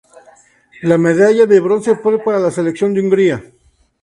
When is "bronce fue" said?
1.59-2.17